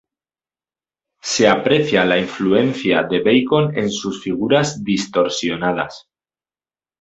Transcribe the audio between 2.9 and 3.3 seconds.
de